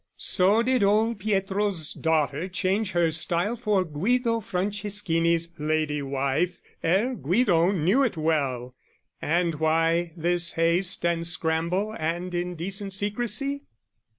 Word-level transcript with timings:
So 0.17 0.63
did 0.63 0.81
old 0.81 1.19
Pietro's 1.19 1.93
daughter 1.93 2.47
change 2.47 2.93
her 2.93 3.11
style 3.11 3.55
For 3.55 3.83
Guido 3.85 4.39
Franceschini's 4.39 5.51
lady 5.59 6.01
wife 6.01 6.57
Ere 6.81 7.13
Guido 7.13 7.71
knew 7.71 8.01
it 8.01 8.17
well; 8.17 8.73
and 9.21 9.53
why 9.59 10.13
this 10.17 10.53
haste 10.53 11.05
And 11.05 11.27
scramble 11.27 11.93
and 11.99 12.33
indecent 12.33 12.93
secrecy? 12.93 13.61